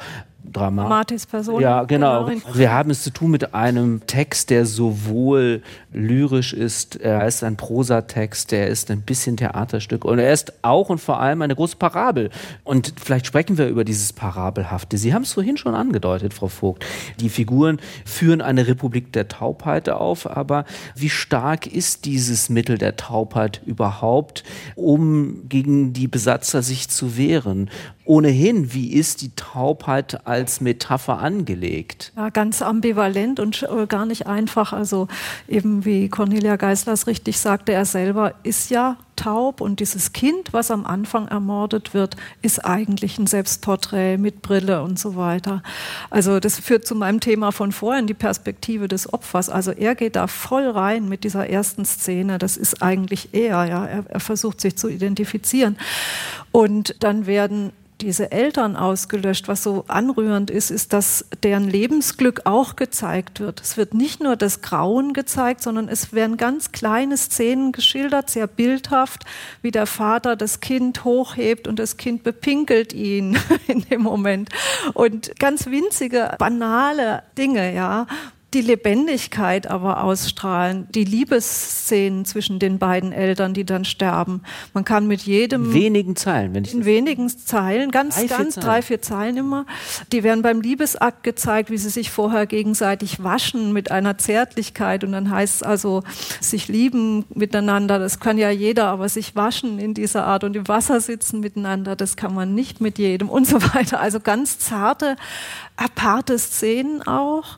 Dramatis 0.51 1.25
Person. 1.25 1.61
Ja, 1.61 1.83
genau. 1.83 2.25
genau. 2.25 2.41
Wir 2.53 2.71
haben 2.71 2.89
es 2.89 3.03
zu 3.03 3.11
tun 3.11 3.31
mit 3.31 3.53
einem 3.53 4.01
Text, 4.07 4.49
der 4.49 4.65
sowohl 4.65 5.61
lyrisch 5.91 6.53
ist, 6.53 6.95
er 6.95 7.27
ist 7.27 7.43
ein 7.43 7.57
Prosatext, 7.57 8.51
der 8.51 8.67
ist 8.67 8.91
ein 8.91 9.01
bisschen 9.01 9.37
Theaterstück 9.37 10.05
und 10.05 10.19
er 10.19 10.31
ist 10.31 10.53
auch 10.61 10.89
und 10.89 10.99
vor 10.99 11.19
allem 11.19 11.41
eine 11.41 11.55
große 11.55 11.75
Parabel. 11.77 12.29
Und 12.63 12.93
vielleicht 13.01 13.27
sprechen 13.27 13.57
wir 13.57 13.67
über 13.67 13.83
dieses 13.83 14.13
Parabelhafte. 14.13 14.97
Sie 14.97 15.13
haben 15.13 15.23
es 15.23 15.33
vorhin 15.33 15.57
schon 15.57 15.75
angedeutet, 15.75 16.33
Frau 16.33 16.47
Vogt. 16.47 16.85
Die 17.19 17.29
Figuren 17.29 17.79
führen 18.05 18.41
eine 18.41 18.67
Republik 18.67 19.11
der 19.13 19.27
Taubheit 19.27 19.89
auf, 19.89 20.29
aber 20.29 20.65
wie 20.95 21.09
stark 21.09 21.67
ist 21.67 22.05
dieses 22.05 22.49
Mittel 22.49 22.77
der 22.77 22.95
Taubheit 22.95 23.61
überhaupt, 23.65 24.43
um 24.75 25.47
gegen 25.49 25.93
die 25.93 26.07
Besatzer 26.07 26.61
sich 26.61 26.89
zu 26.89 27.17
wehren? 27.17 27.69
Ohnehin, 28.11 28.73
wie 28.73 28.91
ist 28.91 29.21
die 29.21 29.33
Taubheit 29.37 30.27
als 30.27 30.59
Metapher 30.59 31.19
angelegt? 31.19 32.11
Ja, 32.17 32.27
ganz 32.27 32.61
ambivalent 32.61 33.39
und 33.39 33.63
äh, 33.63 33.87
gar 33.87 34.05
nicht 34.05 34.27
einfach. 34.27 34.73
Also 34.73 35.07
eben 35.47 35.85
wie 35.85 36.09
Cornelia 36.09 36.57
Geisler 36.57 36.91
richtig 37.07 37.39
sagte, 37.39 37.71
er 37.71 37.85
selber 37.85 38.33
ist 38.43 38.69
ja 38.69 38.97
taub 39.21 39.61
und 39.61 39.79
dieses 39.79 40.13
Kind, 40.13 40.51
was 40.51 40.71
am 40.71 40.85
Anfang 40.85 41.27
ermordet 41.27 41.93
wird, 41.93 42.15
ist 42.41 42.65
eigentlich 42.65 43.19
ein 43.19 43.27
Selbstporträt 43.27 44.17
mit 44.17 44.41
Brille 44.41 44.81
und 44.81 44.97
so 44.97 45.15
weiter. 45.15 45.61
Also 46.09 46.39
das 46.39 46.59
führt 46.59 46.87
zu 46.87 46.95
meinem 46.95 47.19
Thema 47.19 47.51
von 47.51 47.71
vorhin, 47.71 48.07
die 48.07 48.15
Perspektive 48.15 48.87
des 48.87 49.11
Opfers. 49.13 49.49
Also 49.49 49.71
er 49.71 49.95
geht 49.95 50.15
da 50.15 50.27
voll 50.27 50.67
rein 50.67 51.07
mit 51.07 51.23
dieser 51.23 51.47
ersten 51.47 51.85
Szene. 51.85 52.39
Das 52.39 52.57
ist 52.57 52.81
eigentlich 52.81 53.29
er, 53.33 53.65
ja. 53.65 53.85
Er, 53.85 54.05
er 54.07 54.19
versucht 54.19 54.59
sich 54.59 54.75
zu 54.75 54.87
identifizieren. 54.87 55.77
Und 56.51 56.95
dann 57.03 57.25
werden 57.27 57.71
diese 58.01 58.31
Eltern 58.31 58.75
ausgelöscht. 58.75 59.47
Was 59.47 59.63
so 59.63 59.85
anrührend 59.87 60.49
ist, 60.49 60.71
ist, 60.71 60.93
dass 60.93 61.25
deren 61.43 61.69
Lebensglück 61.69 62.41
auch 62.45 62.75
gezeigt 62.75 63.39
wird. 63.39 63.61
Es 63.61 63.77
wird 63.77 63.93
nicht 63.93 64.21
nur 64.21 64.35
das 64.35 64.61
Grauen 64.61 65.13
gezeigt, 65.13 65.61
sondern 65.61 65.87
es 65.87 66.13
werden 66.13 66.37
ganz 66.37 66.71
kleine 66.71 67.17
Szenen 67.17 67.71
geschildert, 67.71 68.29
sehr 68.29 68.47
bildhaft, 68.47 69.10
wie 69.61 69.71
der 69.71 69.85
Vater 69.85 70.35
das 70.35 70.59
Kind 70.59 71.03
hochhebt 71.03 71.67
und 71.67 71.79
das 71.79 71.97
Kind 71.97 72.23
bepinkelt 72.23 72.93
ihn 72.93 73.37
in 73.67 73.81
dem 73.81 74.01
Moment. 74.01 74.49
Und 74.93 75.37
ganz 75.39 75.67
winzige, 75.67 76.35
banale 76.37 77.23
Dinge, 77.37 77.73
ja, 77.73 78.07
die 78.53 78.61
Lebendigkeit 78.61 79.67
aber 79.67 80.03
ausstrahlen, 80.03 80.87
die 80.91 81.05
Liebesszenen 81.05 82.25
zwischen 82.25 82.59
den 82.59 82.79
beiden 82.79 83.13
Eltern, 83.13 83.53
die 83.53 83.63
dann 83.63 83.85
sterben. 83.85 84.41
Man 84.73 84.83
kann 84.83 85.07
mit 85.07 85.21
jedem 85.21 85.65
in 85.65 85.73
wenigen 85.73 86.15
Zeilen, 86.17 86.53
wenn 86.53 86.65
ich 86.65 86.73
in 86.73 86.83
wenigen 86.83 87.29
Zeilen, 87.29 87.91
ganz 87.91 88.15
drei, 88.15 88.27
ganz 88.27 88.55
Zeilen. 88.55 88.67
drei 88.67 88.81
vier 88.81 89.01
Zeilen 89.01 89.37
immer. 89.37 89.65
Die 90.11 90.23
werden 90.23 90.41
beim 90.41 90.59
Liebesakt 90.59 91.23
gezeigt, 91.23 91.71
wie 91.71 91.77
sie 91.77 91.89
sich 91.89 92.11
vorher 92.11 92.45
gegenseitig 92.45 93.23
waschen 93.23 93.71
mit 93.71 93.89
einer 93.89 94.17
Zärtlichkeit 94.17 95.05
und 95.05 95.13
dann 95.13 95.29
heißt 95.29 95.55
es 95.55 95.63
also 95.63 96.03
sich 96.41 96.67
lieben 96.67 97.23
miteinander. 97.33 97.99
Das 97.99 98.19
kann 98.19 98.37
ja 98.37 98.49
jeder, 98.49 98.87
aber 98.87 99.07
sich 99.07 99.35
waschen 99.35 99.79
in 99.79 99.93
dieser 99.93 100.25
Art 100.25 100.43
und 100.43 100.57
im 100.57 100.67
Wasser 100.67 100.99
sitzen 100.99 101.39
miteinander, 101.39 101.95
das 101.95 102.17
kann 102.17 102.33
man 102.33 102.53
nicht 102.53 102.81
mit 102.81 102.97
jedem 102.97 103.29
und 103.29 103.47
so 103.47 103.61
weiter. 103.73 104.01
Also 104.01 104.19
ganz 104.19 104.59
zarte, 104.59 105.15
aparte 105.77 106.37
Szenen 106.37 107.01
auch. 107.03 107.57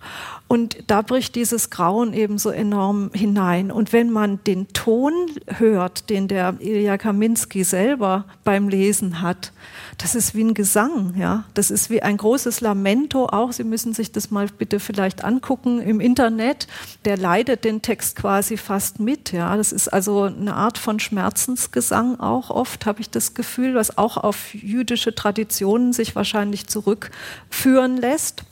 Und 0.53 0.83
da 0.85 1.01
bricht 1.01 1.33
dieses 1.33 1.71
Grauen 1.71 2.13
eben 2.13 2.37
so 2.37 2.51
enorm 2.51 3.09
hinein. 3.11 3.71
Und 3.71 3.91
wenn 3.91 4.11
man 4.11 4.37
den 4.43 4.67
Ton 4.67 5.11
hört, 5.47 6.11
den 6.11 6.27
der 6.27 6.57
Ilja 6.59 6.99
Kaminski 6.99 7.63
selber 7.63 8.25
beim 8.43 8.69
Lesen 8.69 9.23
hat, 9.23 9.51
das 9.97 10.13
ist 10.13 10.35
wie 10.35 10.43
ein 10.43 10.53
Gesang, 10.53 11.15
ja. 11.17 11.45
Das 11.55 11.71
ist 11.71 11.89
wie 11.89 12.03
ein 12.03 12.17
großes 12.17 12.61
Lamento 12.61 13.25
auch. 13.25 13.51
Sie 13.51 13.63
müssen 13.63 13.95
sich 13.95 14.11
das 14.11 14.29
mal 14.29 14.45
bitte 14.45 14.79
vielleicht 14.79 15.23
angucken 15.23 15.81
im 15.81 15.99
Internet. 15.99 16.67
Der 17.05 17.17
leidet 17.17 17.63
den 17.63 17.81
Text 17.81 18.15
quasi 18.15 18.55
fast 18.55 18.99
mit, 18.99 19.31
ja. 19.31 19.57
Das 19.57 19.71
ist 19.71 19.87
also 19.87 20.21
eine 20.21 20.53
Art 20.53 20.77
von 20.77 20.99
Schmerzensgesang 20.99 22.19
auch 22.19 22.51
oft, 22.51 22.85
habe 22.85 23.01
ich 23.01 23.09
das 23.09 23.33
Gefühl, 23.33 23.73
was 23.73 23.97
auch 23.97 24.17
auf 24.17 24.53
jüdische 24.53 25.15
Traditionen 25.15 25.93
sich 25.93 26.15
wahrscheinlich 26.15 26.67
zurückführen 26.67 27.97
lässt. 27.97 28.43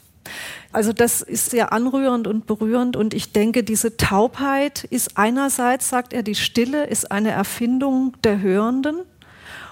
Also 0.74 0.94
das 0.94 1.22
ist 1.22 1.50
sehr 1.50 1.74
anrührend 1.74 2.28
und 2.28 2.46
berührend 2.46 2.96
und 2.96 3.14
ich 3.14 3.34
denke, 3.34 3.64
diese 3.64 3.98
Taubheit 3.98 4.86
ist 4.86 5.18
einerseits, 5.18 5.90
sagt 5.90 6.14
er, 6.14 6.24
die 6.24 6.36
Stille 6.36 6.86
ist 6.86 7.12
eine 7.12 7.32
Erfindung 7.32 8.16
der 8.24 8.40
Hörenden 8.40 9.02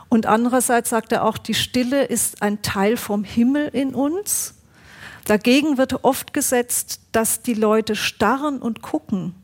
und 0.09 0.25
andererseits 0.25 0.89
sagt 0.89 1.11
er 1.13 1.23
auch, 1.23 1.37
die 1.37 1.53
Stille 1.53 2.03
ist 2.03 2.41
ein 2.41 2.61
Teil 2.61 2.97
vom 2.97 3.23
Himmel 3.23 3.69
in 3.69 3.95
uns. 3.95 4.55
Dagegen 5.25 5.77
wird 5.77 6.03
oft 6.03 6.33
gesetzt, 6.33 7.01
dass 7.11 7.43
die 7.43 7.53
Leute 7.53 7.95
starren 7.95 8.59
und 8.59 8.81
gucken, 8.81 9.35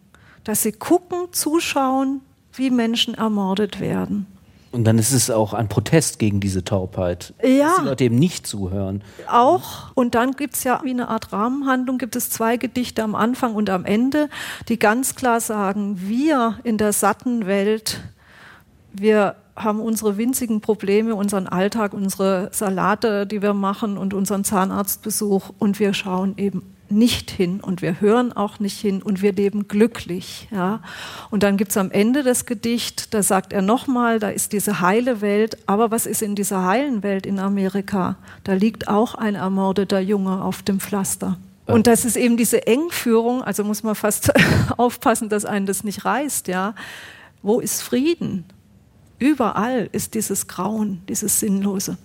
dass 0.44 0.64
sie 0.64 0.72
gucken, 0.74 1.32
zuschauen, 1.32 2.22
wie 2.54 2.70
Menschen 2.70 3.14
ermordet 3.14 3.80
werden. 3.80 4.26
Und 4.75 4.84
dann 4.84 4.98
ist 4.98 5.13
es 5.13 5.32
auch 5.32 5.53
ein 5.53 5.70
Protest 5.70 6.20
gegen 6.20 6.41
diese 6.41 6.65
Taubheit. 6.65 7.34
Ja. 7.41 7.70
Dass 7.70 7.79
die 7.79 7.86
Leute 7.86 8.03
eben 8.03 8.20
nicht 8.20 8.46
zuhören. 8.46 9.03
Auch. 9.32 9.91
Und 9.96 10.15
dann 10.15 10.34
gibt 10.34 10.55
es 10.55 10.65
ja 10.65 10.82
wie 10.84 10.89
eine 10.89 11.08
Art 11.08 11.32
Rahmenhandlung, 11.32 11.98
gibt 11.98 12.17
es 12.17 12.29
zwei 12.29 12.58
Gedichte 12.58 13.01
am 13.01 13.15
Anfang 13.15 13.55
und 13.55 13.70
am 13.70 13.86
Ende, 13.86 14.29
die 14.67 14.77
ganz 14.77 15.15
klar 15.15 15.39
sagen, 15.39 16.01
wir 16.01 16.60
in 16.63 16.77
der 16.77 16.91
satten 16.91 17.46
Welt, 17.46 18.01
wir 18.91 19.38
haben 19.55 19.79
unsere 19.79 20.17
winzigen 20.17 20.60
Probleme, 20.60 21.15
unseren 21.15 21.48
Alltag, 21.48 21.94
unsere 21.94 22.50
Salate, 22.51 23.25
die 23.25 23.41
wir 23.41 23.53
machen 23.53 23.98
und 23.98 24.13
unseren 24.13 24.44
Zahnarztbesuch 24.44 25.51
und 25.58 25.79
wir 25.79 25.94
schauen 25.94 26.34
eben 26.36 26.75
nicht 26.89 27.32
hin 27.32 27.62
und 27.62 27.82
wir 27.82 28.00
hören 28.01 28.32
auch 28.32 28.60
nicht 28.60 28.80
hin 28.80 29.01
und 29.01 29.22
wir 29.22 29.34
leben 29.34 29.68
glücklich. 29.68 30.48
Ja? 30.51 30.82
Und 31.32 31.44
dann 31.44 31.58
gibt 31.58 31.72
es 31.72 31.77
am 31.77 31.92
Ende 31.92 32.24
das 32.24 32.46
Gedicht, 32.46 33.13
da 33.13 33.24
sagt 33.24 33.54
er 33.54 33.62
nochmal, 33.62 34.20
da 34.20 34.30
ist 34.30 34.54
diese 34.54 34.82
heile 34.82 35.22
Welt, 35.22 35.58
aber 35.65 35.92
was 35.92 36.06
ist 36.06 36.22
in 36.22 36.36
dieser 36.36 36.65
heilen 36.65 37.04
Welt 37.04 37.25
in 37.25 37.39
Amerika? 37.39 38.18
Da 38.44 38.54
liegt 38.54 38.88
auch 38.88 39.15
ein 39.15 39.36
ermordeter 39.36 40.00
Junge 40.00 40.44
auf 40.44 40.62
dem 40.62 40.80
Pflaster. 40.80 41.38
Und 41.68 41.88
das 41.88 42.06
ist 42.06 42.15
eben 42.15 42.38
diese 42.38 42.68
Engführung, 42.68 43.44
also 43.44 43.63
muss 43.63 43.82
man 43.82 43.96
fast 43.96 44.32
aufpassen, 44.77 45.30
dass 45.30 45.46
einen 45.46 45.65
das 45.65 45.84
nicht 45.84 46.06
reißt, 46.06 46.48
ja. 46.48 46.75
Wo 47.42 47.60
ist 47.60 47.82
Frieden? 47.82 48.46
Überall 49.18 49.89
ist 49.92 50.13
dieses 50.13 50.48
Grauen, 50.48 51.01
dieses 51.08 51.39
Sinnlose. 51.39 51.98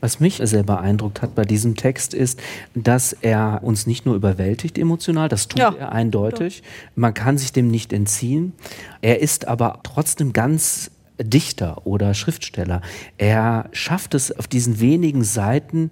Was 0.00 0.20
mich 0.20 0.40
sehr 0.42 0.62
beeindruckt 0.62 1.22
hat 1.22 1.34
bei 1.34 1.44
diesem 1.44 1.74
Text 1.74 2.14
ist, 2.14 2.40
dass 2.74 3.12
er 3.12 3.60
uns 3.62 3.86
nicht 3.86 4.06
nur 4.06 4.14
überwältigt 4.14 4.78
emotional, 4.78 5.28
das 5.28 5.48
tut 5.48 5.58
ja. 5.58 5.74
er 5.74 5.92
eindeutig. 5.92 6.62
Man 6.94 7.14
kann 7.14 7.36
sich 7.36 7.52
dem 7.52 7.68
nicht 7.68 7.92
entziehen. 7.92 8.52
Er 9.02 9.20
ist 9.20 9.48
aber 9.48 9.80
trotzdem 9.82 10.32
ganz 10.32 10.90
Dichter 11.20 11.84
oder 11.86 12.14
Schriftsteller. 12.14 12.80
Er 13.16 13.68
schafft 13.72 14.14
es 14.14 14.30
auf 14.30 14.46
diesen 14.46 14.80
wenigen 14.80 15.24
Seiten 15.24 15.90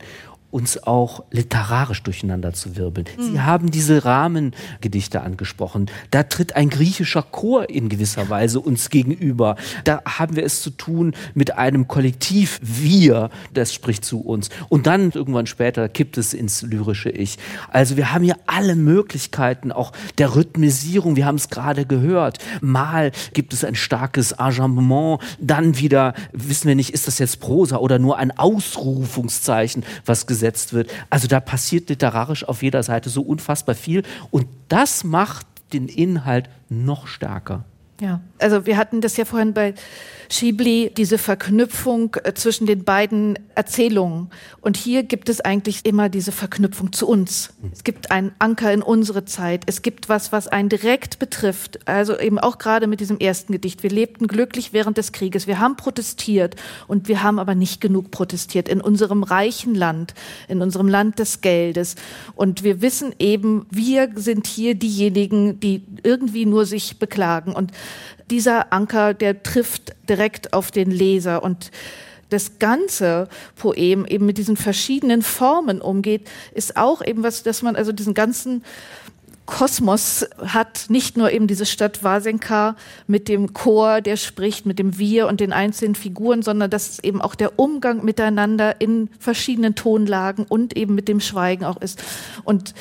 uns 0.57 0.83
auch 0.85 1.23
literarisch 1.31 2.03
durcheinander 2.03 2.55
zu 2.55 2.77
wirbeln. 2.77 3.07
Mhm. 3.19 3.23
Sie 3.23 3.41
haben 3.43 3.71
diese 3.71 4.07
Rahmengedichte 4.07 5.21
angesprochen. 5.21 5.91
Da 6.11 6.23
tritt 6.23 6.57
ein 6.57 6.71
griechischer 6.71 7.21
Chor 7.21 7.69
in 7.69 7.91
gewisser 7.91 8.31
Weise 8.31 8.61
uns 8.61 8.89
gegenüber. 8.89 9.57
Da 9.85 10.01
haben 10.07 10.35
wir 10.35 10.45
es 10.45 10.63
zu 10.63 10.71
tun 10.71 11.15
mit 11.35 11.59
einem 11.59 11.89
Kollektiv. 11.89 12.59
Wir, 12.63 13.29
das 13.53 13.75
spricht 13.75 14.07
zu 14.07 14.21
uns. 14.21 14.49
Und 14.71 14.87
dann 14.87 15.11
irgendwann 15.11 15.47
später 15.47 15.91
kippt 15.91 16.17
es 16.17 16.33
ins 16.33 16.63
lyrische 16.63 17.11
Ich. 17.11 17.37
Also 17.69 17.99
wir 17.99 18.15
haben 18.15 18.25
hier 18.25 18.39
alle 18.47 18.77
Möglichkeiten, 18.77 19.73
auch 19.73 19.93
der 20.17 20.37
Rhythmisierung. 20.37 21.17
Wir 21.17 21.27
haben 21.27 21.37
es 21.37 21.51
gerade 21.51 21.85
gehört. 21.85 22.39
Mal 22.63 23.13
gibt 23.35 23.53
es 23.53 23.63
ein 23.63 23.75
starkes 23.75 24.33
Arrangement, 24.39 25.21
dann 25.39 25.77
wieder 25.77 26.15
wissen 26.33 26.69
wir 26.69 26.77
nicht, 26.77 26.95
ist 26.95 27.07
das 27.07 27.19
jetzt 27.19 27.41
Prosa 27.41 27.77
oder 27.77 27.99
nur 27.99 28.17
ein 28.17 28.31
Ausrufungszeichen, 28.31 29.85
was 30.07 30.27
gesetzt 30.27 30.46
wird. 30.73 30.91
Also 31.11 31.29
da 31.29 31.41
passiert 31.41 31.89
literarisch 31.89 32.45
auf 32.45 32.63
jeder 32.63 32.83
Seite 32.83 33.11
so 33.11 33.23
unfassbar 33.23 33.75
viel 33.75 34.03
und 34.31 34.47
das 34.69 35.05
macht 35.05 35.47
den 35.73 35.89
Inhalt 35.89 36.49
noch 36.69 37.07
stärker. 37.07 37.65
Ja, 38.01 38.21
also 38.39 38.67
wir 38.67 38.77
hatten 38.77 39.01
das 39.01 39.17
ja 39.17 39.25
vorhin 39.25 39.55
bei 39.55 39.75
Schibli, 40.29 40.93
diese 40.97 41.19
Verknüpfung 41.19 42.17
äh, 42.25 42.35
zwischen 42.35 42.67
den 42.67 42.85
beiden 42.85 43.39
Erzählungen. 43.55 44.29
Und 44.61 44.77
hier 44.77 45.03
gibt 45.03 45.29
es 45.29 45.41
eigentlich 45.41 45.87
immer 45.87 46.09
diese 46.09 46.33
Verknüpfung 46.33 46.93
zu 46.93 47.09
uns. 47.09 47.55
Es 47.73 47.85
gibt 47.85 48.11
einen 48.11 48.33
Anker 48.39 48.73
in 48.73 48.83
unsere 48.83 49.25
Zeit. 49.25 49.63
Es 49.67 49.83
gibt 49.83 50.09
was, 50.09 50.33
was 50.33 50.49
einen 50.49 50.69
direkt 50.69 51.19
betrifft. 51.19 51.89
Also 51.89 52.19
eben 52.19 52.39
auch 52.39 52.59
gerade 52.59 52.87
mit 52.87 53.01
diesem 53.01 53.19
ersten 53.19 53.53
Gedicht. 53.53 53.83
Wir 53.83 53.91
lebten 53.91 54.27
glücklich 54.27 54.73
während 54.73 54.99
des 54.99 55.13
Krieges. 55.13 55.47
Wir 55.47 55.59
haben 55.59 55.77
protestiert 55.77 56.57
und 56.89 57.09
wir 57.09 57.23
haben 57.23 57.39
aber 57.39 57.55
nicht 57.55 57.81
genug 57.81 58.11
protestiert 58.11 58.69
in 58.69 58.81
unserem 58.81 59.23
reichen 59.23 59.75
Land, 59.75 60.15
in 60.49 60.61
unserem 60.61 60.89
Land 60.89 61.19
des 61.19 61.41
Geldes. 61.41 61.95
Und 62.35 62.63
wir 62.65 62.83
wissen 62.83 63.15
eben, 63.19 63.67
wir 63.71 64.11
sind 64.17 64.47
hier 64.47 64.75
diejenigen, 64.75 65.61
die 65.61 65.83
irgendwie 66.03 66.47
nur 66.47 66.67
sich 66.67 66.99
beklagen. 66.99 67.53
Und 67.53 67.73
dieser 68.31 68.73
Anker, 68.73 69.15
der 69.15 69.43
trifft 69.43 69.95
direkt 70.09 70.53
auf 70.53 70.71
den 70.71 70.91
Leser 70.91 71.43
und 71.43 71.71
das 72.29 72.59
ganze 72.59 73.29
Poem 73.55 74.05
eben 74.05 74.27
mit 74.27 74.39
diesen 74.39 74.57
verschiedenen 74.57 75.23
Formen 75.23 75.81
umgeht, 75.81 76.29
ist 76.53 76.77
auch 76.77 77.05
eben 77.05 77.23
was, 77.23 77.43
dass 77.45 77.63
man 77.63 77.77
also 77.77 77.93
diesen 77.93 78.15
ganzen 78.15 78.65
Kosmos 79.47 80.27
hat, 80.45 80.87
nicht 80.89 81.17
nur 81.17 81.31
eben 81.31 81.47
diese 81.47 81.67
Stadt 81.67 82.03
Wasenka 82.03 82.75
mit 83.07 83.29
dem 83.29 83.55
Chor, 83.55 84.01
der 84.01 84.17
spricht, 84.17 84.67
mit 84.67 84.81
dem 84.81 84.99
Wir 84.99 85.29
und 85.29 85.39
den 85.39 85.53
einzelnen 85.53 85.95
Figuren, 85.95 86.43
sondern 86.43 86.69
dass 86.69 86.91
es 86.91 87.05
eben 87.05 87.23
auch 87.23 87.37
der 87.37 87.57
Umgang 87.57 88.05
miteinander 88.05 88.81
in 88.81 89.09
verschiedenen 89.21 89.77
Tonlagen 89.77 90.45
und 90.49 90.77
eben 90.77 90.97
mit 90.97 91.07
dem 91.07 91.21
Schweigen 91.21 91.65
auch 91.65 91.81
ist. 91.81 92.03
Und 92.43 92.75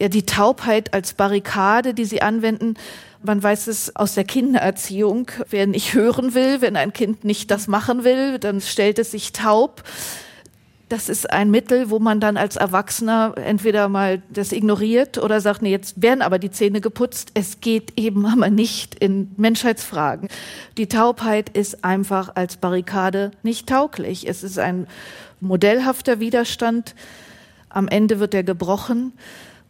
ja, 0.00 0.08
die 0.08 0.26
Taubheit 0.26 0.94
als 0.94 1.14
Barrikade, 1.14 1.94
die 1.94 2.04
sie 2.04 2.22
anwenden, 2.22 2.74
man 3.22 3.42
weiß 3.42 3.66
es 3.66 3.96
aus 3.96 4.14
der 4.14 4.24
Kindererziehung. 4.24 5.30
Wer 5.50 5.66
nicht 5.66 5.94
hören 5.94 6.34
will, 6.34 6.60
wenn 6.60 6.76
ein 6.76 6.92
Kind 6.92 7.24
nicht 7.24 7.50
das 7.50 7.66
machen 7.66 8.04
will, 8.04 8.38
dann 8.38 8.60
stellt 8.60 8.98
es 8.98 9.10
sich 9.10 9.32
taub. 9.32 9.82
Das 10.88 11.10
ist 11.10 11.30
ein 11.30 11.50
Mittel, 11.50 11.90
wo 11.90 11.98
man 11.98 12.18
dann 12.18 12.38
als 12.38 12.56
Erwachsener 12.56 13.34
entweder 13.36 13.88
mal 13.88 14.22
das 14.30 14.52
ignoriert 14.52 15.18
oder 15.18 15.40
sagt, 15.40 15.60
nee, 15.60 15.70
jetzt 15.70 16.00
werden 16.00 16.22
aber 16.22 16.38
die 16.38 16.50
Zähne 16.50 16.80
geputzt. 16.80 17.32
Es 17.34 17.60
geht 17.60 17.92
eben 17.96 18.24
aber 18.24 18.48
nicht 18.48 18.94
in 18.94 19.32
Menschheitsfragen. 19.36 20.28
Die 20.78 20.86
Taubheit 20.86 21.50
ist 21.50 21.84
einfach 21.84 22.36
als 22.36 22.56
Barrikade 22.56 23.32
nicht 23.42 23.68
tauglich. 23.68 24.26
Es 24.26 24.42
ist 24.42 24.58
ein 24.58 24.86
modellhafter 25.40 26.20
Widerstand. 26.20 26.94
Am 27.68 27.88
Ende 27.88 28.18
wird 28.18 28.32
er 28.32 28.44
gebrochen. 28.44 29.12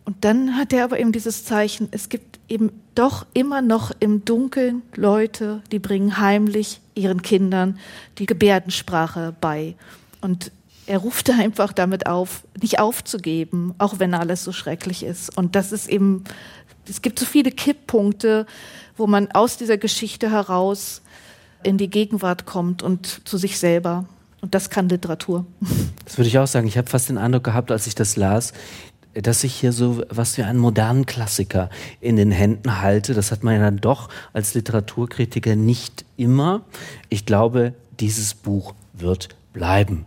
Und 0.09 0.25
dann 0.25 0.57
hat 0.57 0.73
er 0.73 0.85
aber 0.85 0.99
eben 0.99 1.13
dieses 1.13 1.45
Zeichen, 1.45 1.89
es 1.91 2.09
gibt 2.09 2.39
eben 2.49 2.73
doch 2.95 3.27
immer 3.35 3.61
noch 3.61 3.93
im 4.01 4.25
Dunkeln 4.25 4.81
Leute, 4.97 5.61
die 5.71 5.79
bringen 5.79 6.17
heimlich 6.17 6.81
ihren 6.95 7.21
Kindern 7.21 7.79
die 8.17 8.25
Gebärdensprache 8.25 9.37
bei. 9.39 9.77
Und 10.23 10.51
er 10.87 10.97
ruft 10.97 11.29
einfach 11.29 11.75
damit 11.75 12.07
auf, 12.07 12.45
nicht 12.59 12.81
aufzugeben, 12.81 13.75
auch 13.77 13.99
wenn 13.99 14.15
alles 14.15 14.45
so 14.45 14.53
schrecklich 14.53 15.03
ist. 15.03 15.37
Und 15.37 15.55
das 15.55 15.73
ist 15.73 15.91
eben, 15.91 16.25
es 16.89 17.03
gibt 17.03 17.19
so 17.19 17.27
viele 17.27 17.51
Kipppunkte, 17.51 18.47
wo 18.97 19.07
man 19.07 19.31
aus 19.33 19.59
dieser 19.59 19.77
Geschichte 19.77 20.31
heraus 20.31 21.03
in 21.63 21.77
die 21.77 21.91
Gegenwart 21.91 22.47
kommt 22.47 22.83
und 22.83 23.29
zu 23.29 23.37
sich 23.37 23.59
selber. 23.59 24.07
Und 24.41 24.55
das 24.55 24.71
kann 24.71 24.89
Literatur. 24.89 25.45
Das 26.05 26.17
würde 26.17 26.29
ich 26.29 26.39
auch 26.39 26.47
sagen. 26.47 26.67
Ich 26.67 26.79
habe 26.79 26.89
fast 26.89 27.09
den 27.09 27.19
Eindruck 27.19 27.45
gehabt, 27.45 27.71
als 27.71 27.87
ich 27.87 27.95
das 27.95 28.17
las, 28.17 28.53
dass 29.15 29.45
ich 29.45 29.55
hier 29.55 29.73
so 29.73 30.03
was 30.09 30.37
wie 30.39 30.43
einen 30.43 30.59
modernen 30.59 31.07
Klassiker 31.07 31.71
in 32.01 32.17
den 32.17 32.31
Händen 32.31 32.81
halte. 32.81 33.15
Das 33.15 33.33
hat 33.33 33.43
man 33.43 33.55
ja 33.55 33.61
dann 33.61 33.79
doch 33.79 34.09
als 34.33 34.55
Literaturkritiker 34.55 35.57
nicht 35.57 36.05
immer. 36.17 36.63
Ich 37.09 37.27
glaube, 37.27 37.75
dieses 38.01 38.35
Buch 38.35 38.75
wird 38.93 39.31
bleiben. 39.53 40.05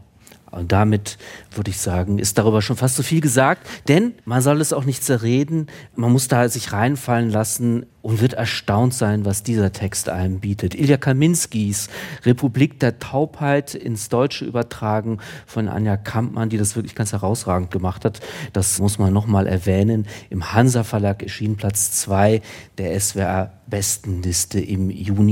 Und 0.51 0.71
damit 0.73 1.17
würde 1.55 1.71
ich 1.71 1.79
sagen, 1.79 2.19
ist 2.19 2.37
darüber 2.37 2.61
schon 2.61 2.75
fast 2.75 2.97
so 2.97 3.03
viel 3.03 3.21
gesagt, 3.21 3.67
denn 3.87 4.13
man 4.25 4.41
soll 4.41 4.59
es 4.59 4.73
auch 4.73 4.83
nicht 4.83 5.03
zerreden, 5.03 5.67
man 5.95 6.11
muss 6.11 6.27
da 6.27 6.47
sich 6.49 6.73
reinfallen 6.73 7.29
lassen 7.29 7.85
und 8.01 8.19
wird 8.19 8.33
erstaunt 8.33 8.93
sein, 8.93 9.25
was 9.25 9.43
dieser 9.43 9.71
Text 9.71 10.09
einem 10.09 10.39
bietet. 10.39 10.75
Ilja 10.75 10.97
Kaminskis 10.97 11.89
Republik 12.25 12.79
der 12.79 12.99
Taubheit 12.99 13.75
ins 13.75 14.09
Deutsche 14.09 14.45
übertragen 14.45 15.19
von 15.45 15.67
Anja 15.67 15.97
Kampmann, 15.97 16.49
die 16.49 16.57
das 16.57 16.75
wirklich 16.75 16.95
ganz 16.95 17.11
herausragend 17.11 17.71
gemacht 17.71 18.03
hat. 18.03 18.19
Das 18.53 18.79
muss 18.79 18.97
man 18.97 19.13
nochmal 19.13 19.47
erwähnen. 19.47 20.07
Im 20.29 20.53
Hansa 20.53 20.83
Verlag 20.83 21.23
erschien 21.23 21.57
Platz 21.57 21.91
zwei 21.91 22.41
der 22.77 22.99
SWR 22.99 23.51
Bestenliste 23.67 24.59
im 24.59 24.89
Juni 24.89 25.29